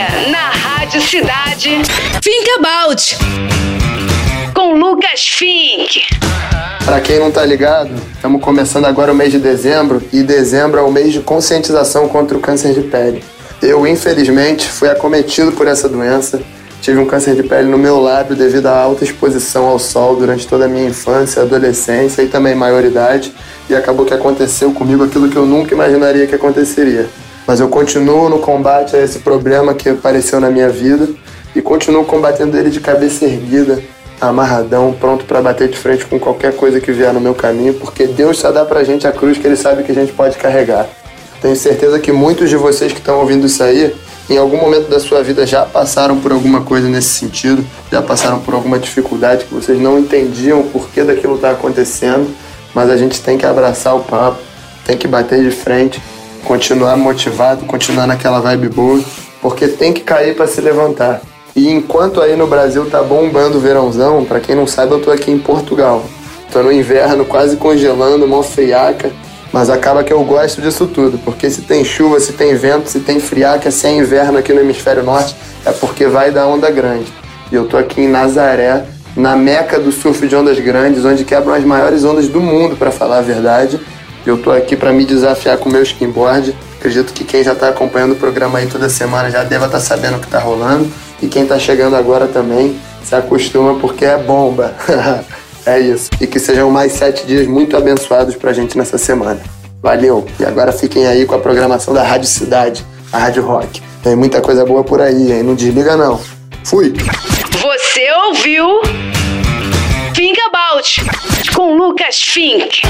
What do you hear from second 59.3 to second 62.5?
porque tem que cair para se levantar. E enquanto aí no